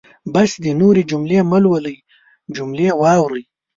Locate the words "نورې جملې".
0.81-1.39